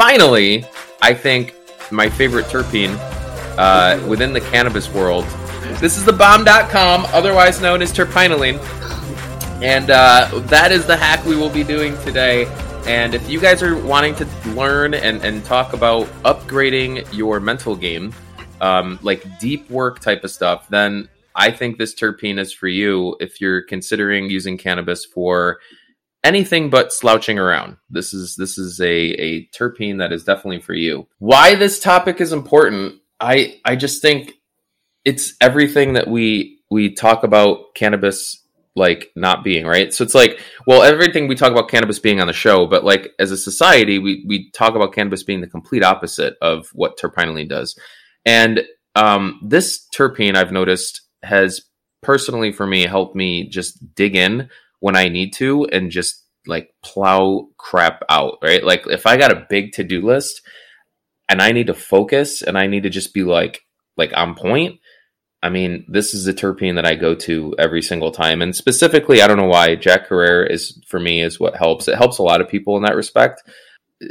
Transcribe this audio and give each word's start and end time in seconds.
finally, 0.00 0.64
I 1.02 1.12
think 1.12 1.54
my 1.90 2.08
favorite 2.08 2.46
terpene 2.46 2.96
uh, 3.58 4.02
within 4.08 4.32
the 4.32 4.40
cannabis 4.40 4.88
world. 4.88 5.26
This 5.78 5.98
is 5.98 6.06
the 6.06 6.12
bomb.com, 6.12 7.04
otherwise 7.12 7.60
known 7.60 7.82
as 7.82 7.92
terpinolene. 7.92 8.58
And 9.62 9.90
uh, 9.90 10.30
that 10.46 10.72
is 10.72 10.86
the 10.86 10.96
hack 10.96 11.22
we 11.26 11.36
will 11.36 11.50
be 11.50 11.62
doing 11.62 11.98
today. 11.98 12.46
And 12.86 13.14
if 13.14 13.28
you 13.28 13.38
guys 13.38 13.62
are 13.62 13.76
wanting 13.76 14.14
to 14.14 14.24
learn 14.54 14.94
and, 14.94 15.22
and 15.22 15.44
talk 15.44 15.74
about 15.74 16.06
upgrading 16.22 17.06
your 17.12 17.38
mental 17.38 17.76
game, 17.76 18.14
um, 18.62 18.98
like 19.02 19.38
deep 19.38 19.68
work 19.68 19.98
type 19.98 20.24
of 20.24 20.30
stuff, 20.30 20.66
then 20.70 21.10
I 21.34 21.50
think 21.50 21.76
this 21.76 21.94
terpene 21.94 22.38
is 22.38 22.54
for 22.54 22.68
you 22.68 23.18
if 23.20 23.38
you're 23.38 23.60
considering 23.60 24.30
using 24.30 24.56
cannabis 24.56 25.04
for 25.04 25.60
anything 26.24 26.70
but 26.70 26.92
slouching 26.92 27.38
around. 27.38 27.76
This 27.88 28.12
is 28.14 28.36
this 28.36 28.58
is 28.58 28.80
a, 28.80 28.86
a 28.86 29.46
terpene 29.48 29.98
that 29.98 30.12
is 30.12 30.24
definitely 30.24 30.60
for 30.60 30.74
you. 30.74 31.06
Why 31.18 31.54
this 31.54 31.80
topic 31.80 32.20
is 32.20 32.32
important, 32.32 33.00
I 33.18 33.60
I 33.64 33.76
just 33.76 34.02
think 34.02 34.34
it's 35.04 35.34
everything 35.40 35.94
that 35.94 36.08
we 36.08 36.60
we 36.70 36.94
talk 36.94 37.24
about 37.24 37.74
cannabis 37.74 38.36
like 38.76 39.10
not 39.16 39.42
being 39.42 39.66
right 39.66 39.92
so 39.92 40.04
it's 40.04 40.14
like 40.14 40.40
well 40.64 40.82
everything 40.82 41.26
we 41.26 41.34
talk 41.34 41.50
about 41.50 41.68
cannabis 41.68 41.98
being 41.98 42.20
on 42.20 42.28
the 42.28 42.32
show 42.32 42.66
but 42.66 42.84
like 42.84 43.10
as 43.18 43.32
a 43.32 43.36
society 43.36 43.98
we 43.98 44.24
we 44.28 44.48
talk 44.52 44.76
about 44.76 44.92
cannabis 44.92 45.24
being 45.24 45.40
the 45.40 45.46
complete 45.46 45.82
opposite 45.82 46.36
of 46.40 46.68
what 46.72 46.96
terpinolene 46.96 47.48
does 47.48 47.76
and 48.24 48.62
um, 48.94 49.40
this 49.44 49.88
terpene 49.94 50.36
i've 50.36 50.52
noticed 50.52 51.02
has 51.22 51.62
personally 52.00 52.52
for 52.52 52.66
me 52.66 52.82
helped 52.82 53.16
me 53.16 53.48
just 53.48 53.94
dig 53.96 54.14
in 54.14 54.48
when 54.80 54.96
i 54.96 55.08
need 55.08 55.32
to 55.32 55.64
and 55.66 55.90
just 55.90 56.24
like 56.46 56.74
plow 56.82 57.48
crap 57.56 58.02
out 58.08 58.38
right 58.42 58.64
like 58.64 58.84
if 58.86 59.06
i 59.06 59.16
got 59.16 59.32
a 59.32 59.46
big 59.48 59.72
to-do 59.72 60.00
list 60.00 60.42
and 61.28 61.40
i 61.40 61.52
need 61.52 61.68
to 61.68 61.74
focus 61.74 62.42
and 62.42 62.58
i 62.58 62.66
need 62.66 62.82
to 62.82 62.90
just 62.90 63.14
be 63.14 63.22
like 63.22 63.62
like 63.96 64.12
on 64.16 64.34
point 64.34 64.80
I 65.42 65.48
mean, 65.48 65.86
this 65.88 66.12
is 66.12 66.26
a 66.26 66.34
terpene 66.34 66.74
that 66.74 66.84
I 66.84 66.94
go 66.94 67.14
to 67.14 67.54
every 67.58 67.80
single 67.80 68.10
time. 68.10 68.42
And 68.42 68.54
specifically, 68.54 69.22
I 69.22 69.26
don't 69.26 69.38
know 69.38 69.46
why 69.46 69.74
Jack 69.74 70.08
Herer 70.08 70.44
is 70.44 70.78
for 70.86 71.00
me 71.00 71.22
is 71.22 71.40
what 71.40 71.56
helps. 71.56 71.88
It 71.88 71.96
helps 71.96 72.18
a 72.18 72.22
lot 72.22 72.42
of 72.42 72.48
people 72.48 72.76
in 72.76 72.82
that 72.82 72.96
respect. 72.96 73.42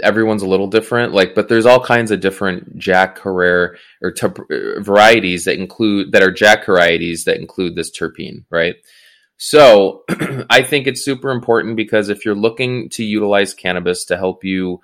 Everyone's 0.01 0.43
a 0.43 0.47
little 0.47 0.67
different, 0.67 1.13
like, 1.13 1.35
but 1.35 1.47
there's 1.47 1.65
all 1.65 1.83
kinds 1.83 2.11
of 2.11 2.19
different 2.19 2.77
Jack 2.77 3.19
Herer 3.21 3.75
or 4.01 4.13
uh, 4.21 4.81
varieties 4.81 5.45
that 5.45 5.57
include 5.59 6.11
that 6.11 6.23
are 6.23 6.31
Jack 6.31 6.65
varieties 6.65 7.25
that 7.25 7.37
include 7.37 7.75
this 7.75 7.91
terpene, 7.91 8.45
right? 8.49 8.75
So 9.39 10.03
I 10.49 10.61
think 10.61 10.85
it's 10.85 11.03
super 11.03 11.31
important 11.31 11.77
because 11.77 12.09
if 12.09 12.25
you're 12.25 12.35
looking 12.35 12.89
to 12.89 13.05
utilize 13.05 13.53
cannabis 13.53 14.03
to 14.05 14.17
help 14.17 14.43
you 14.43 14.81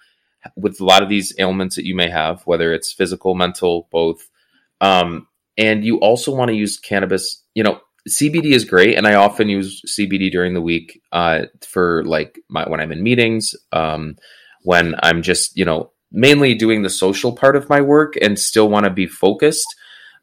with 0.55 0.79
a 0.79 0.85
lot 0.85 1.03
of 1.03 1.09
these 1.09 1.33
ailments 1.37 1.75
that 1.75 1.85
you 1.85 1.93
may 1.93 2.09
have, 2.09 2.41
whether 2.45 2.73
it's 2.73 2.93
physical, 2.93 3.35
mental, 3.35 3.87
both, 3.91 4.29
um, 4.79 5.27
and 5.57 5.83
you 5.83 5.99
also 5.99 6.33
want 6.33 6.49
to 6.49 6.55
use 6.55 6.79
cannabis. 6.79 7.43
You 7.53 7.63
know, 7.63 7.81
CBD 8.09 8.53
is 8.53 8.63
great, 8.63 8.97
and 8.97 9.05
I 9.05 9.15
often 9.15 9.49
use 9.49 9.81
CBD 9.87 10.31
during 10.31 10.53
the 10.53 10.61
week 10.61 11.01
uh, 11.11 11.43
for 11.67 12.03
like 12.05 12.39
my, 12.49 12.67
when 12.67 12.79
I'm 12.79 12.91
in 12.93 13.03
meetings, 13.03 13.55
um, 13.73 14.15
when 14.63 14.95
I'm 15.03 15.21
just 15.21 15.57
you 15.57 15.65
know 15.65 15.91
mainly 16.11 16.55
doing 16.55 16.81
the 16.81 16.89
social 16.89 17.33
part 17.33 17.57
of 17.57 17.69
my 17.69 17.81
work 17.81 18.13
and 18.21 18.39
still 18.39 18.69
want 18.69 18.85
to 18.85 18.89
be 18.89 19.07
focused. 19.07 19.67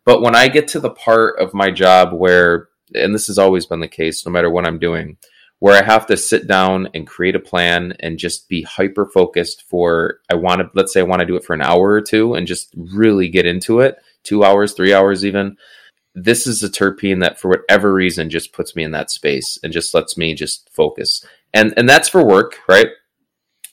But 0.06 0.22
when 0.22 0.34
I 0.34 0.48
get 0.48 0.69
to 0.69 0.80
the 0.80 0.91
part 0.91 1.39
of 1.39 1.55
my 1.55 1.70
job 1.70 2.12
where, 2.12 2.69
and 2.94 3.14
this 3.14 3.26
has 3.26 3.38
always 3.38 3.66
been 3.66 3.80
the 3.80 3.88
case, 3.88 4.24
no 4.24 4.32
matter 4.32 4.50
what 4.50 4.66
I'm 4.66 4.78
doing, 4.78 5.16
where 5.58 5.80
I 5.80 5.84
have 5.84 6.06
to 6.06 6.16
sit 6.16 6.46
down 6.46 6.88
and 6.94 7.06
create 7.06 7.36
a 7.36 7.40
plan 7.40 7.94
and 8.00 8.18
just 8.18 8.48
be 8.48 8.62
hyper 8.62 9.06
focused 9.06 9.62
for, 9.68 10.18
I 10.28 10.34
want 10.34 10.60
to, 10.60 10.70
let's 10.74 10.92
say 10.92 11.00
I 11.00 11.04
want 11.04 11.20
to 11.20 11.26
do 11.26 11.36
it 11.36 11.44
for 11.44 11.54
an 11.54 11.62
hour 11.62 11.90
or 11.90 12.00
two 12.00 12.34
and 12.34 12.46
just 12.46 12.74
really 12.76 13.28
get 13.28 13.46
into 13.46 13.80
it 13.80 13.96
two 14.22 14.44
hours, 14.44 14.72
three 14.72 14.94
hours, 14.94 15.24
even. 15.24 15.56
This 16.14 16.46
is 16.46 16.62
a 16.62 16.68
terpene 16.68 17.20
that, 17.20 17.40
for 17.40 17.48
whatever 17.48 17.92
reason, 17.92 18.28
just 18.28 18.52
puts 18.52 18.77
me 18.77 18.84
in 18.84 18.90
that 18.90 19.11
space 19.11 19.58
and 19.62 19.72
just 19.72 19.94
lets 19.94 20.17
me 20.17 20.34
just 20.34 20.68
focus. 20.70 21.24
And 21.55 21.72
and 21.77 21.88
that's 21.88 22.08
for 22.08 22.24
work, 22.24 22.58
right? 22.68 22.88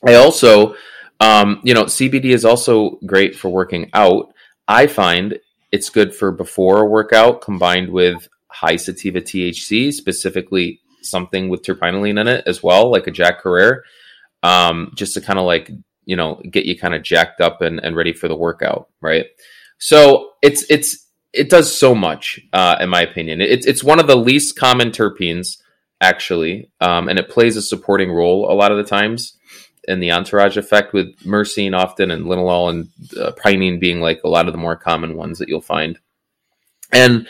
I 0.08 0.16
also, 0.16 0.76
um, 1.20 1.60
you 1.64 1.74
know, 1.74 1.86
CBD 1.86 2.26
is 2.26 2.46
also 2.46 3.00
great 3.06 3.36
for 3.36 3.50
working 3.50 3.90
out. 3.94 4.34
I 4.68 4.88
find 4.88 5.38
it's 5.72 5.90
good 5.90 6.16
for 6.16 6.32
before 6.32 6.82
a 6.82 6.88
workout 6.88 7.42
combined 7.42 7.90
with 7.90 8.28
high 8.50 8.76
sativa 8.76 9.22
THC, 9.22 9.94
specifically 9.94 10.82
something 11.02 11.50
with 11.50 11.64
terpinolene 11.64 12.20
in 12.20 12.28
it 12.28 12.44
as 12.46 12.62
well, 12.62 12.92
like 12.92 13.08
a 13.08 13.12
Jack 13.12 13.44
Herer, 13.44 13.84
um, 14.44 14.92
just 14.96 15.14
to 15.14 15.22
kind 15.22 15.40
of 15.40 15.46
like 15.46 15.72
you 16.06 16.16
know 16.16 16.42
get 16.50 16.66
you 16.66 16.78
kind 16.78 16.96
of 16.96 17.04
jacked 17.04 17.42
up 17.42 17.62
and, 17.62 17.80
and 17.80 17.96
ready 17.96 18.14
for 18.14 18.28
the 18.28 18.36
workout, 18.36 18.90
right? 19.02 19.28
So 19.78 20.32
it's 20.42 20.66
it's 20.70 21.06
it 21.34 21.50
does 21.50 21.76
so 21.76 21.94
much, 21.94 22.40
uh, 22.54 22.78
in 22.80 22.90
my 22.90 23.02
opinion. 23.02 23.42
It's 23.42 23.66
it's 23.66 23.84
one 23.84 24.00
of 24.00 24.08
the 24.08 24.16
least 24.16 24.58
common 24.58 24.92
terpenes, 24.92 25.58
actually, 26.02 26.72
um, 26.82 27.08
and 27.08 27.20
it 27.20 27.30
plays 27.30 27.56
a 27.56 27.62
supporting 27.62 28.12
role 28.12 28.52
a 28.52 28.54
lot 28.54 28.72
of 28.72 28.78
the 28.78 28.84
times 28.84 29.38
in 29.88 30.00
the 30.00 30.12
entourage 30.12 30.58
effect, 30.58 30.94
with 30.94 31.16
myrcene 31.20 31.76
often 31.76 32.12
and 32.12 32.26
linalool 32.26 32.70
and 32.70 32.90
uh, 33.20 33.32
pinene 33.32 33.80
being 33.80 34.02
like 34.02 34.22
a 34.24 34.30
lot 34.30 34.48
of 34.48 34.54
the 34.54 34.60
more 34.60 34.76
common 34.76 35.16
ones 35.16 35.40
that 35.40 35.48
you'll 35.48 35.62
find. 35.62 36.00
And 36.92 37.28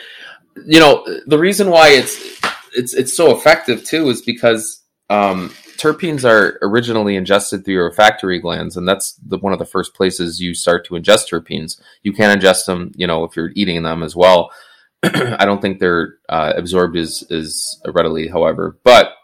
you 0.66 0.80
know 0.80 1.06
the 1.26 1.38
reason 1.38 1.70
why 1.70 1.90
it's 1.90 2.40
it's 2.74 2.94
it's 2.94 3.16
so 3.16 3.34
effective 3.36 3.84
too 3.84 4.08
is 4.08 4.22
because 4.22 4.82
um, 5.08 5.50
terpenes 5.76 6.28
are 6.28 6.58
originally 6.62 7.16
ingested 7.16 7.64
through 7.64 7.74
your 7.74 7.88
olfactory 7.88 8.38
glands, 8.38 8.76
and 8.76 8.86
that's 8.86 9.14
the, 9.14 9.38
one 9.38 9.52
of 9.52 9.58
the 9.58 9.64
first 9.64 9.94
places 9.94 10.40
you 10.40 10.54
start 10.54 10.86
to 10.86 10.94
ingest 10.94 11.30
terpenes. 11.30 11.80
You 12.02 12.12
can 12.12 12.38
ingest 12.38 12.66
them, 12.66 12.92
you 12.94 13.06
know, 13.06 13.24
if 13.24 13.34
you're 13.34 13.50
eating 13.56 13.82
them 13.82 14.02
as 14.02 14.14
well. 14.14 14.52
I 15.02 15.44
don't 15.46 15.62
think 15.62 15.80
they're 15.80 16.18
uh, 16.28 16.52
absorbed 16.54 16.96
as, 16.96 17.24
as 17.30 17.80
readily, 17.86 18.28
however. 18.28 18.78
But 18.84 19.14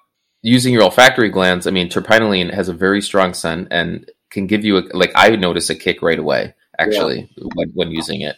using 0.43 0.73
your 0.73 0.85
olfactory 0.85 1.29
glands, 1.29 1.67
I 1.67 1.71
mean, 1.71 1.89
terpinolene 1.89 2.53
has 2.53 2.69
a 2.69 2.75
very 2.75 3.03
strong 3.03 3.35
scent 3.35 3.69
and 3.71 4.11
can 4.31 4.47
give 4.47 4.65
you 4.65 4.79
a, 4.79 4.83
like 4.93 5.13
I 5.15 5.37
notice 5.37 5.71
a 5.71 5.75
kick 5.75 6.01
right 6.03 6.19
away 6.19 6.55
actually 6.79 7.31
yeah. 7.37 7.49
when, 7.55 7.71
when 7.75 7.91
using 7.91 8.23
it. 8.23 8.37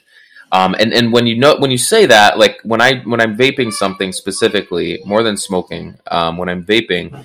Um, 0.51 0.75
and 0.79 0.93
and 0.93 1.13
when 1.13 1.27
you 1.27 1.37
know 1.37 1.57
when 1.59 1.71
you 1.71 1.79
say 1.79 2.07
that, 2.07 2.39
like 2.39 2.59
when 2.63 2.81
I 2.81 3.01
when 3.01 3.21
I'm 3.21 3.37
vaping 3.37 3.73
something 3.73 4.13
specifically, 4.13 5.01
more 5.05 5.23
than 5.23 5.37
smoking, 5.37 5.99
um, 6.11 6.39
when 6.39 6.49
I'm 6.49 6.65
vaping, 6.65 7.25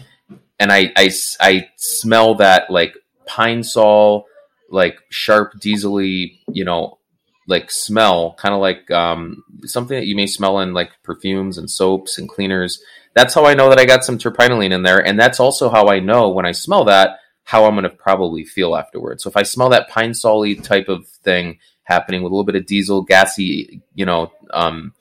and 0.59 0.71
I, 0.71 0.91
I, 0.95 1.09
I 1.39 1.69
smell 1.77 2.35
that 2.35 2.69
like 2.69 2.95
pine 3.25 3.63
sol, 3.63 4.25
like 4.69 4.99
sharp, 5.09 5.59
diesely, 5.59 6.39
you 6.49 6.65
know, 6.65 6.99
like 7.47 7.71
smell, 7.71 8.33
kind 8.33 8.53
of 8.53 8.61
like 8.61 8.89
um, 8.91 9.43
something 9.63 9.97
that 9.97 10.05
you 10.05 10.15
may 10.15 10.27
smell 10.27 10.59
in 10.59 10.73
like 10.73 10.91
perfumes 11.03 11.57
and 11.57 11.69
soaps 11.69 12.17
and 12.17 12.29
cleaners. 12.29 12.81
That's 13.13 13.33
how 13.33 13.45
I 13.45 13.53
know 13.53 13.69
that 13.69 13.79
I 13.79 13.85
got 13.85 14.03
some 14.03 14.17
terpinolene 14.17 14.73
in 14.73 14.83
there, 14.83 15.05
and 15.05 15.19
that's 15.19 15.39
also 15.39 15.69
how 15.69 15.87
I 15.87 15.99
know 15.99 16.29
when 16.29 16.45
I 16.45 16.51
smell 16.51 16.85
that 16.85 17.19
how 17.45 17.65
I'm 17.65 17.73
going 17.73 17.83
to 17.83 17.89
probably 17.89 18.45
feel 18.45 18.75
afterwards. 18.75 19.23
So 19.23 19.29
if 19.29 19.37
I 19.37 19.43
smell 19.43 19.69
that 19.69 19.89
pine 19.89 20.13
sol 20.13 20.45
type 20.55 20.87
of 20.87 21.07
thing 21.07 21.59
happening 21.83 22.23
with 22.23 22.31
a 22.31 22.35
little 22.35 22.45
bit 22.45 22.55
of 22.55 22.65
diesel, 22.65 23.01
gassy, 23.01 23.81
you 23.93 24.05
know, 24.05 24.31
um, 24.51 24.93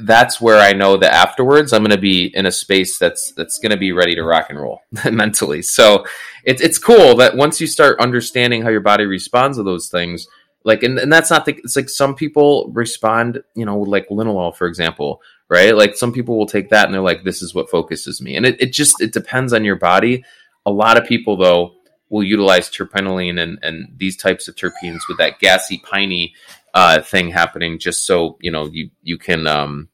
that's 0.00 0.40
where 0.40 0.60
I 0.60 0.72
know 0.72 0.96
that 0.96 1.12
afterwards 1.12 1.72
I'm 1.72 1.82
going 1.82 1.90
to 1.90 1.98
be 1.98 2.26
in 2.34 2.46
a 2.46 2.52
space 2.52 2.98
that's 2.98 3.32
that's 3.32 3.58
going 3.58 3.72
to 3.72 3.76
be 3.76 3.92
ready 3.92 4.14
to 4.14 4.22
rock 4.22 4.46
and 4.50 4.60
roll 4.60 4.80
mentally. 5.10 5.62
So 5.62 6.04
it's 6.44 6.62
it's 6.62 6.78
cool 6.78 7.16
that 7.16 7.36
once 7.36 7.60
you 7.60 7.66
start 7.66 8.00
understanding 8.00 8.62
how 8.62 8.68
your 8.68 8.80
body 8.80 9.04
responds 9.06 9.58
to 9.58 9.62
those 9.62 9.88
things, 9.88 10.28
like 10.64 10.82
and, 10.82 10.98
and 10.98 11.12
that's 11.12 11.30
not 11.30 11.44
the 11.44 11.54
it's 11.64 11.76
like 11.76 11.88
some 11.88 12.14
people 12.14 12.70
respond, 12.74 13.42
you 13.54 13.64
know, 13.64 13.78
like 13.80 14.08
linalool 14.08 14.54
for 14.54 14.66
example, 14.66 15.20
right? 15.48 15.76
Like 15.76 15.96
some 15.96 16.12
people 16.12 16.38
will 16.38 16.46
take 16.46 16.70
that 16.70 16.86
and 16.86 16.94
they're 16.94 17.00
like, 17.00 17.24
this 17.24 17.42
is 17.42 17.54
what 17.54 17.70
focuses 17.70 18.20
me, 18.20 18.36
and 18.36 18.46
it, 18.46 18.60
it 18.60 18.72
just 18.72 19.00
it 19.00 19.12
depends 19.12 19.52
on 19.52 19.64
your 19.64 19.76
body. 19.76 20.24
A 20.64 20.70
lot 20.70 20.96
of 20.96 21.06
people 21.06 21.36
though 21.36 21.75
will 22.08 22.22
utilize 22.22 22.70
terpinolene 22.70 23.40
and, 23.40 23.58
and 23.62 23.88
these 23.96 24.16
types 24.16 24.48
of 24.48 24.54
terpenes 24.54 25.00
with 25.08 25.18
that 25.18 25.38
gassy 25.40 25.78
piney 25.78 26.34
uh, 26.74 27.00
thing 27.00 27.30
happening, 27.30 27.78
just 27.78 28.06
so 28.06 28.36
you 28.40 28.50
know 28.50 28.66
you 28.66 28.90
you 29.02 29.18
can 29.18 29.46
um, 29.46 29.88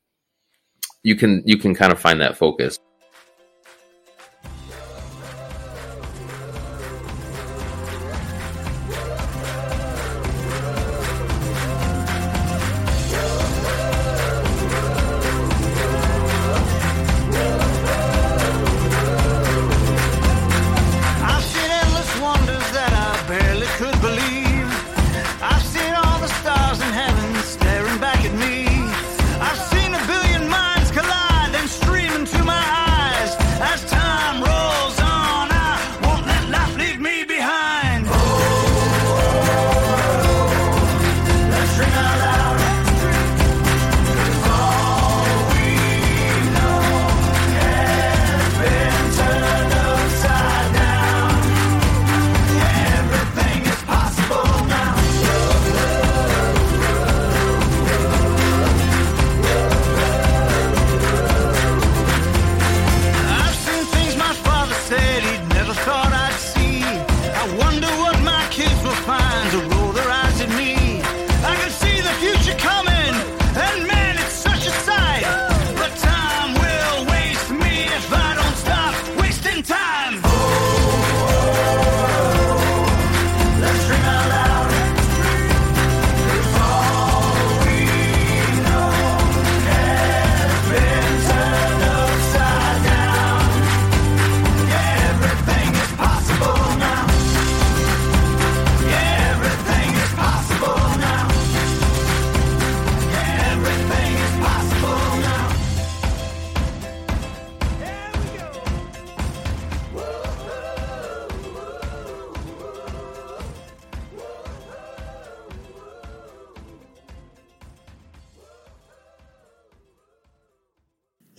you 1.02 1.14
can 1.16 1.42
you 1.46 1.56
can 1.56 1.74
kind 1.74 1.92
of 1.92 2.00
find 2.00 2.20
that 2.20 2.36
focus. 2.36 2.78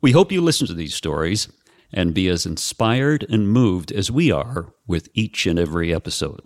We 0.00 0.12
hope 0.12 0.32
you 0.32 0.40
listen 0.40 0.66
to 0.66 0.74
these 0.74 0.94
stories 0.94 1.48
and 1.92 2.14
be 2.14 2.28
as 2.28 2.46
inspired 2.46 3.26
and 3.28 3.48
moved 3.48 3.92
as 3.92 4.10
we 4.10 4.30
are 4.30 4.72
with 4.86 5.08
each 5.12 5.46
and 5.46 5.58
every 5.58 5.94
episode. 5.94 6.42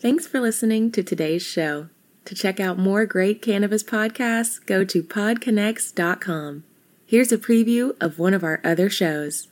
Thanks 0.00 0.26
for 0.26 0.40
listening 0.40 0.90
to 0.92 1.02
today's 1.02 1.42
show. 1.42 1.88
To 2.24 2.34
check 2.34 2.58
out 2.58 2.78
more 2.78 3.06
great 3.06 3.42
cannabis 3.42 3.84
podcasts, 3.84 4.64
go 4.64 4.84
to 4.84 5.02
podconnects.com. 5.02 6.64
Here's 7.06 7.30
a 7.30 7.38
preview 7.38 7.94
of 8.00 8.18
one 8.18 8.34
of 8.34 8.42
our 8.42 8.60
other 8.64 8.90
shows. 8.90 9.48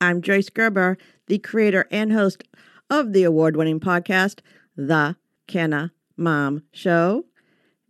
I'm 0.00 0.20
Joyce 0.20 0.50
Gerber, 0.50 0.98
the 1.26 1.38
creator 1.38 1.86
and 1.90 2.12
host 2.12 2.44
of 2.90 3.12
the 3.12 3.24
award 3.24 3.56
winning 3.56 3.80
podcast, 3.80 4.40
The 4.76 5.16
Canna 5.46 5.92
Mom 6.16 6.64
Show. 6.72 7.24